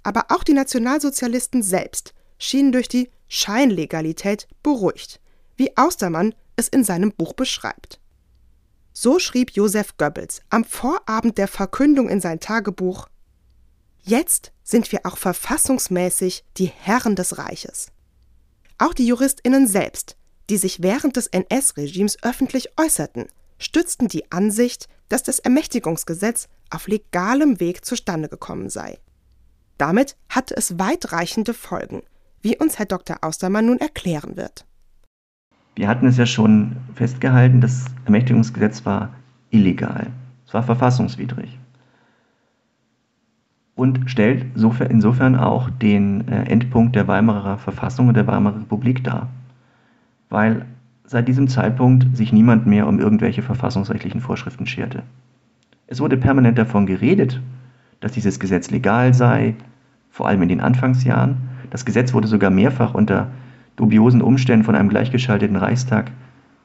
Aber 0.05 0.27
auch 0.29 0.45
die 0.45 0.53
Nationalsozialisten 0.53 1.63
selbst 1.63 2.15
schienen 2.39 2.71
durch 2.71 2.89
die 2.89 3.11
Scheinlegalität 3.27 4.47
beruhigt, 4.63 5.21
wie 5.57 5.77
Austermann 5.77 6.35
es 6.55 6.69
in 6.69 6.85
seinem 6.85 7.11
Buch 7.11 7.33
beschreibt. 7.33 7.99
So 8.93 9.19
schrieb 9.19 9.51
Josef 9.51 9.97
Goebbels 9.97 10.41
am 10.51 10.65
Vorabend 10.65 11.37
der 11.37 11.49
Verkündung 11.49 12.09
in 12.09 12.21
sein 12.21 12.39
Tagebuch 12.39 13.09
Jetzt 14.07 14.53
sind 14.63 14.93
wir 14.93 15.01
auch 15.07 15.17
verfassungsmäßig 15.17 16.45
die 16.59 16.67
Herren 16.67 17.17
des 17.17 17.39
Reiches. 17.39 17.89
Auch 18.77 18.93
die 18.93 19.07
Juristinnen 19.07 19.67
selbst, 19.67 20.17
die 20.51 20.59
sich 20.59 20.83
während 20.83 21.17
des 21.17 21.27
NS-Regimes 21.29 22.23
öffentlich 22.23 22.79
äußerten, 22.79 23.27
stützten 23.59 24.09
die 24.09 24.31
Ansicht, 24.31 24.89
dass 25.09 25.23
das 25.23 25.39
Ermächtigungsgesetz 25.39 26.49
auf 26.71 26.87
legalem 26.87 27.61
Weg 27.61 27.85
zustande 27.85 28.29
gekommen 28.29 28.69
sei. 28.69 28.99
Damit 29.79 30.17
hatte 30.29 30.57
es 30.57 30.79
weitreichende 30.79 31.55
Folgen, 31.55 32.03
wie 32.43 32.57
uns 32.57 32.79
Herr 32.79 32.87
Dr. 32.87 33.19
Austermann 33.23 33.67
nun 33.67 33.79
erklären 33.79 34.37
wird. 34.37 34.67
Wir 35.75 35.89
hatten 35.89 36.07
es 36.07 36.17
ja 36.17 36.27
schon 36.27 36.77
festgehalten, 36.95 37.61
das 37.61 37.87
Ermächtigungsgesetz 38.05 38.85
war 38.87 39.15
illegal. 39.51 40.07
Es 40.47 40.55
war 40.55 40.63
verfassungswidrig 40.63 41.59
und 43.77 44.09
stellt 44.09 44.47
insofern 44.55 45.37
auch 45.37 45.71
den 45.71 46.29
äh, 46.29 46.45
Endpunkt 46.45 46.95
der 46.95 47.09
Weimarer 47.09 47.59
Verfassung 47.59 48.09
und 48.09 48.15
der 48.15 48.27
Weimarer 48.27 48.61
Republik 48.61 49.03
dar, 49.03 49.29
weil 50.29 50.65
seit 51.05 51.29
diesem 51.29 51.49
Zeitpunkt 51.49 52.17
sich 52.17 52.33
niemand 52.33 52.67
mehr 52.67 52.87
um 52.87 52.99
irgendwelche 52.99 53.43
verfassungsrechtlichen 53.43 54.21
Vorschriften 54.21 54.67
scherte. 54.67 55.03
Es 55.87 56.01
wurde 56.01 56.17
permanent 56.17 56.57
davon 56.57 56.87
geredet, 56.87 57.41
dass 58.05 58.13
dieses 58.13 58.39
Gesetz 58.39 58.71
legal 58.71 59.15
sei, 59.15 59.55
vor 60.11 60.29
allem 60.29 60.43
in 60.43 60.51
den 60.51 60.61
Anfangsjahren. 60.61 61.39
Das 61.71 61.87
Gesetz 61.87 62.13
wurde 62.13 62.29
sogar 62.29 62.51
mehrfach 62.51 62.93
unter 62.93 63.29
dubiosen 63.77 64.21
Umständen 64.21 64.67
von 64.67 64.75
einem 64.75 64.91
gleichgeschalteten 64.91 65.57
Reichstag 65.57 66.11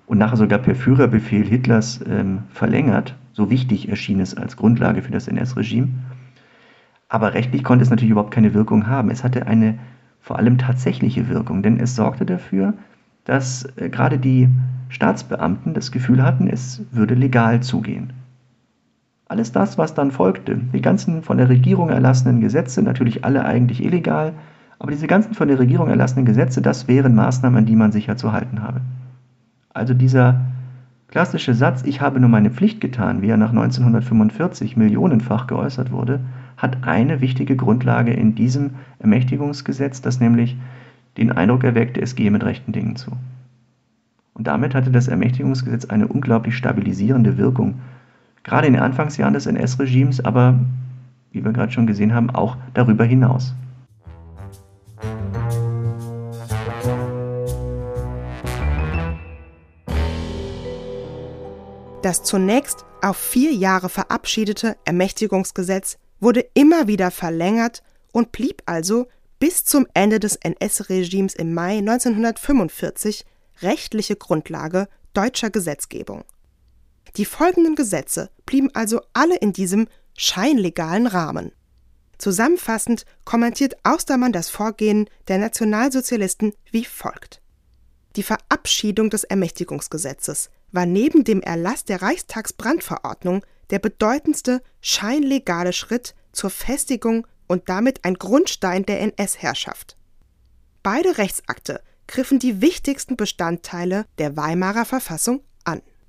und 0.06 0.18
nachher 0.18 0.36
sogar 0.36 0.60
per 0.60 0.76
Führerbefehl 0.76 1.46
Hitlers 1.46 2.02
ähm, 2.06 2.40
verlängert. 2.50 3.16
So 3.32 3.50
wichtig 3.50 3.88
erschien 3.88 4.20
es 4.20 4.36
als 4.36 4.58
Grundlage 4.58 5.02
für 5.02 5.14
das 5.14 5.30
NS-Regime. 5.30 5.88
Aber 7.08 7.34
rechtlich 7.34 7.64
konnte 7.64 7.84
es 7.84 7.90
natürlich 7.90 8.12
überhaupt 8.12 8.34
keine 8.34 8.54
Wirkung 8.54 8.88
haben. 8.88 9.10
Es 9.10 9.24
hatte 9.24 9.48
eine 9.48 9.80
vor 10.20 10.40
allem 10.40 10.58
tatsächliche 10.58 11.30
Wirkung, 11.30 11.64
denn 11.64 11.80
es 11.80 11.96
sorgte 11.96 12.26
dafür, 12.26 12.74
dass 13.24 13.64
äh, 13.78 13.88
gerade 13.88 14.18
die 14.18 14.50
Staatsbeamten 14.90 15.74
das 15.74 15.94
Gefühl 15.94 16.22
hatten, 16.22 16.50
es 16.50 16.82
würde 16.92 17.14
legal 17.14 17.64
zugehen. 17.64 18.12
Alles 19.30 19.52
das, 19.52 19.78
was 19.78 19.94
dann 19.94 20.10
folgte, 20.10 20.58
die 20.74 20.82
ganzen 20.82 21.22
von 21.22 21.38
der 21.38 21.50
Regierung 21.50 21.90
erlassenen 21.90 22.42
Gesetze, 22.42 22.82
natürlich 22.82 23.24
alle 23.24 23.46
eigentlich 23.46 23.84
illegal, 23.84 24.34
aber 24.80 24.92
diese 24.92 25.06
ganzen 25.06 25.36
von 25.36 25.48
der 25.48 25.60
Regierung 25.60 25.88
erlassenen 25.88 26.26
Gesetze, 26.26 26.64
das 26.64 26.88
wären 26.88 27.14
Maßnahmen, 27.14 27.60
an 27.60 27.66
die 27.68 27.76
man 27.76 27.92
sich 27.92 28.08
ja 28.08 28.16
zu 28.16 28.32
halten 28.32 28.64
habe. 28.64 28.82
Also 29.72 29.94
dieser 29.94 30.42
klassische 31.10 31.54
Satz, 31.54 31.84
ich 31.86 32.02
habe 32.02 32.20
nur 32.20 32.30
meine 32.30 32.50
Pflicht 32.50 32.82
getan, 32.82 33.22
wie 33.22 33.30
er 33.30 33.38
nach 33.38 33.52
1945 33.52 34.76
millionenfach 34.76 35.46
geäußert 35.46 35.92
wurde, 35.92 36.22
hat 36.58 36.88
eine 36.88 37.22
wichtige 37.22 37.56
Grundlage 37.56 38.12
in 38.12 38.34
diesem 38.34 38.72
Ermächtigungsgesetz, 38.98 40.02
das 40.02 40.20
nämlich 40.20 40.58
den 41.18 41.32
Eindruck 41.32 41.64
erweckte, 41.64 42.02
es 42.02 42.16
gehe 42.16 42.32
mit 42.32 42.44
rechten 42.44 42.72
Dingen 42.72 42.96
zu. 42.96 43.12
Und 44.34 44.48
damit 44.48 44.74
hatte 44.74 44.90
das 44.90 45.08
Ermächtigungsgesetz 45.08 45.86
eine 45.86 46.08
unglaublich 46.08 46.58
stabilisierende 46.58 47.38
Wirkung, 47.38 47.76
gerade 48.44 48.68
in 48.68 48.74
den 48.74 48.82
Anfangsjahren 48.82 49.34
des 49.34 49.46
NS-Regimes, 49.46 50.24
aber 50.24 50.60
wie 51.32 51.44
wir 51.44 51.52
gerade 51.52 51.72
schon 51.72 51.88
gesehen 51.88 52.14
haben, 52.14 52.30
auch 52.30 52.58
darüber 52.74 53.06
hinaus. 53.06 53.54
Das 62.02 62.24
zunächst 62.24 62.86
auf 63.02 63.18
vier 63.18 63.52
Jahre 63.52 63.90
verabschiedete 63.90 64.78
Ermächtigungsgesetz 64.86 65.98
wurde 66.20 66.46
immer 66.54 66.88
wieder 66.88 67.12
verlängert 67.12 67.84
und 68.12 68.32
blieb 68.32 68.64
also 68.66 69.08
bis 69.40 69.64
zum 69.64 69.86
Ende 69.94 70.20
des 70.20 70.36
NS-Regimes 70.36 71.36
im 71.36 71.54
Mai 71.54 71.78
1945 71.78 73.26
rechtliche 73.62 74.16
Grundlage 74.16 74.88
deutscher 75.14 75.50
Gesetzgebung. 75.50 76.24
Die 77.18 77.26
folgenden 77.26 77.76
Gesetze 77.76 78.30
blieben 78.46 78.70
also 78.74 79.02
alle 79.14 79.38
in 79.38 79.54
diesem 79.54 79.88
scheinlegalen 80.18 81.08
Rahmen. 81.08 81.52
Zusammenfassend 82.18 83.06
kommentiert 83.24 83.78
Austermann 83.84 84.34
das 84.34 84.50
Vorgehen 84.50 85.10
der 85.28 85.38
Nationalsozialisten 85.38 86.54
wie 86.72 86.86
folgt. 86.86 87.42
Die 88.16 88.24
Verabschiedung 88.24 89.10
des 89.10 89.24
Ermächtigungsgesetzes 89.24 90.50
war 90.72 90.86
neben 90.86 91.24
dem 91.24 91.42
Erlass 91.42 91.86
der 91.86 92.02
Reichstagsbrandverordnung 92.02 93.46
der 93.70 93.80
bedeutendste 93.80 94.62
scheinlegale 94.82 95.74
Schritt 95.74 96.16
zur 96.32 96.50
Festigung 96.50 97.26
und 97.48 97.70
damit 97.70 98.04
ein 98.04 98.16
Grundstein 98.16 98.86
der 98.86 99.00
NS-Herrschaft. 99.02 99.98
Beide 100.84 101.18
Rechtsakte 101.18 101.82
griffen 102.08 102.40
die 102.40 102.62
wichtigsten 102.62 103.16
Bestandteile 103.16 104.06
der 104.18 104.36
Weimarer 104.36 104.86
Verfassung 104.86 105.42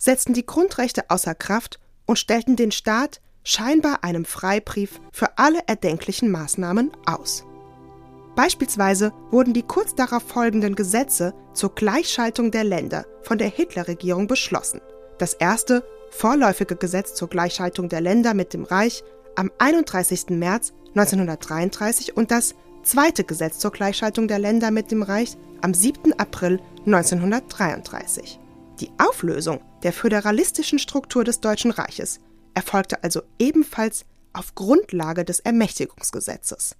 setzten 0.01 0.33
die 0.33 0.47
Grundrechte 0.47 1.09
außer 1.11 1.37
Kraft 1.37 1.79
und 2.07 2.19
stellten 2.19 2.57
den 2.57 2.73
Staat 2.73 3.21
scheinbar 3.45 4.03
einem 4.03 4.25
Freibrief 4.25 5.01
für 5.13 5.39
alle 5.39 5.61
erdenklichen 5.69 6.31
Maßnahmen 6.31 6.91
aus. 7.07 7.45
Beispielsweise 8.35 9.13
wurden 9.31 9.55
die 9.55 9.63
kurz 9.63 9.95
darauf 9.95 10.23
folgenden 10.23 10.75
Gesetze 10.75 11.35
zur 11.53 11.75
Gleichschaltung 11.75 12.51
der 12.51 12.65
Länder 12.65 13.05
von 13.23 13.39
der 13.39 13.49
Hitlerregierung 13.49 14.27
beschlossen. 14.27 14.81
Das 15.19 15.35
erste 15.35 15.85
vorläufige 16.11 16.77
Gesetz 16.77 17.15
zur 17.15 17.29
Gleichschaltung 17.29 17.89
der 17.89 18.01
Länder 18.01 18.35
mit 18.35 18.55
dem 18.55 18.65
Reich 18.65 19.05
am 19.37 19.51
31. 19.59 20.31
März 20.31 20.73
1933 20.95 22.17
und 22.17 22.31
das 22.31 22.55
zweite 22.83 23.25
Gesetz 23.25 23.59
zur 23.59 23.71
Gleichschaltung 23.73 24.27
der 24.27 24.39
Länder 24.39 24.71
mit 24.71 24.91
dem 24.91 25.03
Reich 25.03 25.37
am 25.61 25.75
7. 25.75 26.19
April 26.19 26.61
1933. 26.87 28.41
Die 28.81 28.91
Auflösung 28.97 29.61
der 29.83 29.93
föderalistischen 29.93 30.79
Struktur 30.79 31.23
des 31.23 31.41
Deutschen 31.41 31.71
Reiches 31.71 32.19
erfolgte 32.55 33.05
also 33.05 33.23
ebenfalls 33.39 34.07
auf 34.33 34.55
Grundlage 34.55 35.25
des 35.25 35.41
Ermächtigungsgesetzes. 35.41 36.77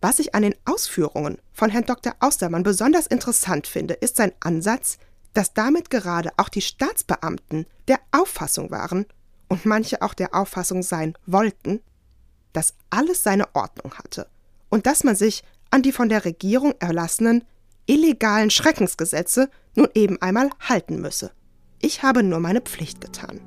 Was 0.00 0.18
ich 0.18 0.34
an 0.34 0.42
den 0.42 0.54
Ausführungen 0.64 1.38
von 1.52 1.68
Herrn 1.68 1.84
Dr. 1.84 2.14
Austermann 2.20 2.62
besonders 2.62 3.06
interessant 3.06 3.66
finde, 3.66 3.94
ist 3.94 4.16
sein 4.16 4.32
Ansatz, 4.40 4.96
dass 5.34 5.52
damit 5.52 5.90
gerade 5.90 6.30
auch 6.38 6.48
die 6.48 6.62
Staatsbeamten 6.62 7.66
der 7.86 8.00
Auffassung 8.10 8.70
waren 8.70 9.04
und 9.48 9.66
manche 9.66 10.00
auch 10.00 10.14
der 10.14 10.34
Auffassung 10.34 10.82
sein 10.82 11.14
wollten, 11.26 11.80
dass 12.54 12.74
alles 12.88 13.22
seine 13.22 13.54
Ordnung 13.54 13.92
hatte 13.94 14.26
und 14.70 14.86
dass 14.86 15.04
man 15.04 15.16
sich 15.16 15.42
an 15.70 15.82
die 15.82 15.92
von 15.92 16.08
der 16.08 16.24
Regierung 16.24 16.74
erlassenen 16.78 17.44
illegalen 17.86 18.50
Schreckensgesetze 18.50 19.50
nun 19.74 19.88
eben 19.94 20.20
einmal 20.20 20.50
halten 20.60 21.00
müsse. 21.00 21.32
Ich 21.80 22.02
habe 22.02 22.22
nur 22.22 22.40
meine 22.40 22.60
Pflicht 22.60 23.00
getan. 23.00 23.40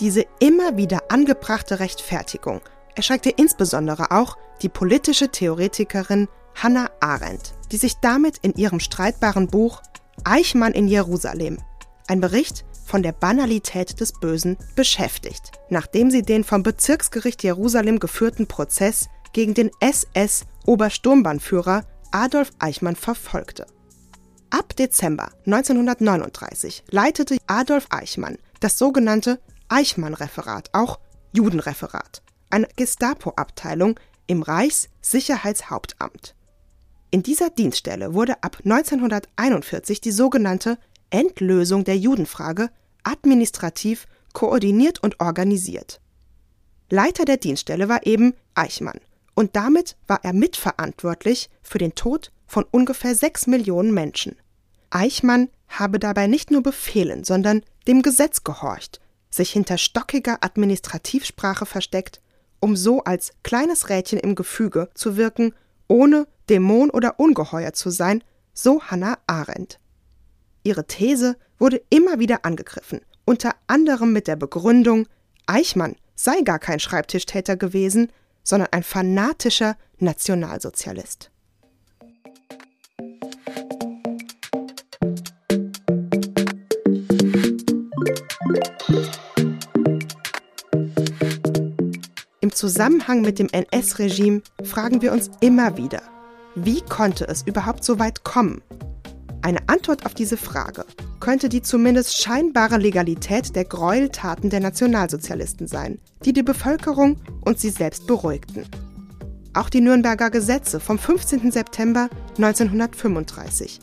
Diese 0.00 0.24
immer 0.38 0.76
wieder 0.76 1.10
angebrachte 1.10 1.80
Rechtfertigung 1.80 2.60
erschreckte 2.94 3.30
insbesondere 3.30 4.12
auch 4.12 4.36
die 4.62 4.68
politische 4.68 5.30
Theoretikerin 5.30 6.28
Hannah 6.54 6.90
Arendt, 7.00 7.54
die 7.72 7.76
sich 7.76 7.94
damit 8.00 8.38
in 8.38 8.54
ihrem 8.54 8.80
streitbaren 8.80 9.48
Buch 9.48 9.82
Eichmann 10.24 10.72
in 10.72 10.88
Jerusalem, 10.88 11.58
ein 12.06 12.20
Bericht 12.20 12.64
von 12.86 13.02
der 13.02 13.12
Banalität 13.12 14.00
des 14.00 14.12
Bösen, 14.12 14.56
beschäftigt, 14.74 15.52
nachdem 15.68 16.10
sie 16.10 16.22
den 16.22 16.42
vom 16.42 16.62
Bezirksgericht 16.62 17.42
Jerusalem 17.42 17.98
geführten 17.98 18.46
Prozess 18.46 19.08
gegen 19.32 19.54
den 19.54 19.70
SS-Obersturmbahnführer 19.80 21.84
Adolf 22.10 22.50
Eichmann 22.58 22.96
verfolgte. 22.96 23.66
Ab 24.50 24.74
Dezember 24.76 25.30
1939 25.44 26.84
leitete 26.90 27.36
Adolf 27.46 27.86
Eichmann 27.90 28.38
das 28.60 28.78
sogenannte 28.78 29.40
Eichmann-Referat, 29.68 30.70
auch 30.72 30.98
Judenreferat, 31.32 32.22
eine 32.50 32.68
Gestapo-Abteilung 32.76 33.98
im 34.26 34.42
Reichssicherheitshauptamt. 34.42 36.34
In 37.10 37.22
dieser 37.22 37.50
Dienststelle 37.50 38.14
wurde 38.14 38.42
ab 38.42 38.58
1941 38.64 40.00
die 40.00 40.10
sogenannte 40.10 40.78
Endlösung 41.10 41.84
der 41.84 41.96
Judenfrage 41.96 42.70
administrativ 43.02 44.06
koordiniert 44.32 45.02
und 45.02 45.20
organisiert. 45.20 46.00
Leiter 46.90 47.24
der 47.24 47.38
Dienststelle 47.38 47.88
war 47.88 48.06
eben 48.06 48.34
Eichmann, 48.54 49.00
und 49.38 49.54
damit 49.54 49.96
war 50.08 50.18
er 50.24 50.32
mitverantwortlich 50.32 51.48
für 51.62 51.78
den 51.78 51.94
Tod 51.94 52.32
von 52.48 52.64
ungefähr 52.72 53.14
sechs 53.14 53.46
Millionen 53.46 53.94
Menschen. 53.94 54.34
Eichmann 54.90 55.48
habe 55.68 56.00
dabei 56.00 56.26
nicht 56.26 56.50
nur 56.50 56.60
Befehlen, 56.60 57.22
sondern 57.22 57.62
dem 57.86 58.02
Gesetz 58.02 58.42
gehorcht, 58.42 59.00
sich 59.30 59.52
hinter 59.52 59.78
stockiger 59.78 60.38
Administrativsprache 60.40 61.66
versteckt, 61.66 62.20
um 62.58 62.74
so 62.74 63.04
als 63.04 63.30
kleines 63.44 63.88
Rädchen 63.88 64.18
im 64.18 64.34
Gefüge 64.34 64.90
zu 64.94 65.16
wirken, 65.16 65.54
ohne 65.86 66.26
Dämon 66.50 66.90
oder 66.90 67.20
Ungeheuer 67.20 67.74
zu 67.74 67.90
sein, 67.90 68.24
so 68.54 68.82
Hannah 68.82 69.20
Arendt. 69.28 69.78
Ihre 70.64 70.88
These 70.88 71.36
wurde 71.60 71.80
immer 71.90 72.18
wieder 72.18 72.44
angegriffen, 72.44 73.02
unter 73.24 73.54
anderem 73.68 74.12
mit 74.12 74.26
der 74.26 74.34
Begründung, 74.34 75.06
Eichmann 75.46 75.94
sei 76.16 76.40
gar 76.40 76.58
kein 76.58 76.80
Schreibtischtäter 76.80 77.56
gewesen, 77.56 78.10
sondern 78.48 78.70
ein 78.72 78.82
fanatischer 78.82 79.76
Nationalsozialist. 79.98 81.30
Im 92.40 92.52
Zusammenhang 92.54 93.20
mit 93.20 93.38
dem 93.38 93.48
NS-Regime 93.52 94.40
fragen 94.64 95.02
wir 95.02 95.12
uns 95.12 95.30
immer 95.40 95.76
wieder, 95.76 96.00
wie 96.54 96.80
konnte 96.80 97.28
es 97.28 97.42
überhaupt 97.42 97.84
so 97.84 97.98
weit 97.98 98.24
kommen? 98.24 98.62
Eine 99.42 99.68
Antwort 99.68 100.06
auf 100.06 100.14
diese 100.14 100.38
Frage 100.38 100.86
könnte 101.20 101.50
die 101.50 101.60
zumindest 101.60 102.22
scheinbare 102.22 102.78
Legalität 102.78 103.54
der 103.54 103.66
Gräueltaten 103.66 104.48
der 104.48 104.60
Nationalsozialisten 104.60 105.66
sein, 105.66 105.98
die 106.24 106.32
die 106.32 106.42
Bevölkerung 106.42 107.16
und 107.48 107.58
sie 107.58 107.70
selbst 107.70 108.06
beruhigten. 108.06 108.66
Auch 109.54 109.70
die 109.70 109.80
Nürnberger 109.80 110.28
Gesetze 110.28 110.80
vom 110.80 110.98
15. 110.98 111.50
September 111.50 112.10
1935, 112.36 113.80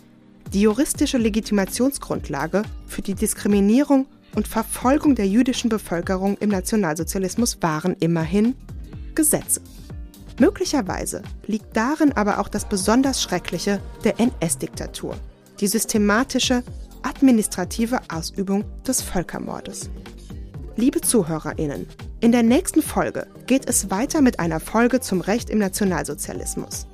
die 0.54 0.62
juristische 0.62 1.18
Legitimationsgrundlage 1.18 2.62
für 2.86 3.02
die 3.02 3.16
Diskriminierung 3.16 4.06
und 4.36 4.48
Verfolgung 4.48 5.16
der 5.16 5.28
jüdischen 5.28 5.72
Bevölkerung 5.72 6.38
im 6.38 6.50
Nationalsozialismus 6.50 7.58
waren 7.62 7.96
immerhin 8.00 8.54
Gesetze. 9.16 9.62
Möglicherweise 10.40 11.24
liegt 11.48 11.76
darin 11.76 12.12
aber 12.12 12.40
auch 12.40 12.50
das 12.50 12.66
besonders 12.66 13.24
Schreckliche 13.24 13.82
der 14.04 14.20
NS-Diktatur, 14.20 15.16
die 15.60 15.68
systematische 15.68 16.62
administrative 17.02 18.00
Ausübung 18.10 18.64
des 18.86 19.02
Völkermordes. 19.02 19.90
Liebe 20.78 21.00
Zuhörerinnen, 21.00 21.88
in 22.20 22.34
der 22.34 22.44
nächsten 22.44 22.82
Folge 22.82 23.28
geht 23.48 23.70
es 23.70 23.92
weiter 23.92 24.22
mit 24.22 24.40
einer 24.42 24.60
Folge 24.60 25.00
zum 25.00 25.22
Recht 25.22 25.50
im 25.50 25.58
Nationalsozialismus. 25.58 26.86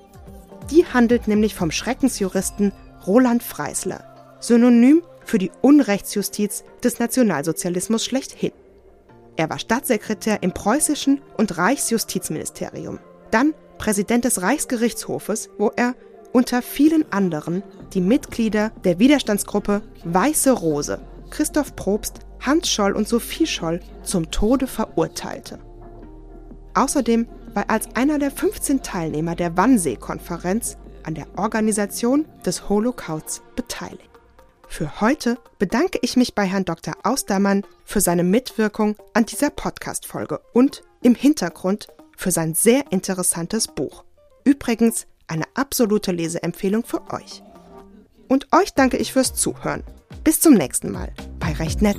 Die 0.70 0.86
handelt 0.86 1.28
nämlich 1.28 1.56
vom 1.56 1.72
Schreckensjuristen 1.72 2.74
Roland 3.08 3.42
Freisler, 3.42 4.38
synonym 4.40 5.02
für 5.26 5.40
die 5.40 5.50
Unrechtsjustiz 5.62 6.64
des 6.84 7.00
Nationalsozialismus 7.00 8.06
schlechthin. 8.06 8.52
Er 9.36 9.50
war 9.50 9.58
Staatssekretär 9.58 10.44
im 10.44 10.52
preußischen 10.52 11.20
und 11.38 11.58
Reichsjustizministerium, 11.58 13.00
dann 13.32 13.56
Präsident 13.80 14.26
des 14.26 14.44
Reichsgerichtshofes, 14.44 15.50
wo 15.58 15.72
er 15.76 15.96
unter 16.34 16.62
vielen 16.62 17.12
anderen 17.12 17.64
die 17.94 18.02
Mitglieder 18.02 18.70
der 18.84 19.00
Widerstandsgruppe 19.00 19.82
Weiße 20.04 20.52
Rose, 20.52 21.02
Christoph 21.32 21.76
Probst, 21.76 22.20
Hans 22.42 22.70
Scholl 22.70 22.94
und 22.94 23.08
Sophie 23.08 23.48
Scholl 23.48 23.80
zum 24.04 24.32
Tode 24.32 24.68
verurteilte. 24.68 25.60
Außerdem 26.74 27.28
war 27.54 27.64
er 27.64 27.70
als 27.70 27.96
einer 27.96 28.20
der 28.20 28.32
15 28.32 28.82
Teilnehmer 28.82 29.36
der 29.36 29.58
Wannsee-Konferenz 29.58 30.78
an 31.04 31.16
der 31.16 31.28
Organisation 31.38 32.26
des 32.46 32.70
Holocausts 32.70 33.42
beteiligt. 33.56 34.10
Für 34.68 35.02
heute 35.02 35.38
bedanke 35.60 36.00
ich 36.02 36.16
mich 36.16 36.34
bei 36.34 36.46
Herrn 36.46 36.64
Dr. 36.64 36.94
Austermann 37.04 37.64
für 37.84 38.00
seine 38.00 38.24
Mitwirkung 38.24 38.96
an 39.14 39.26
dieser 39.26 39.50
Podcast-Folge 39.50 40.40
und 40.54 40.84
im 41.02 41.14
Hintergrund 41.14 41.88
für 42.16 42.32
sein 42.32 42.54
sehr 42.54 42.92
interessantes 42.92 43.68
Buch. 43.68 44.06
Übrigens 44.46 45.08
eine 45.28 45.44
absolute 45.56 46.12
Leseempfehlung 46.12 46.86
für 46.86 47.02
euch. 47.12 47.44
Und 48.32 48.48
euch 48.54 48.74
danke 48.74 48.96
ich 48.96 49.12
fürs 49.12 49.34
Zuhören. 49.34 49.84
Bis 50.24 50.40
zum 50.40 50.54
nächsten 50.54 50.90
Mal 50.90 51.12
bei 51.38 51.52
Recht 51.52 51.82
Nett. 51.82 51.98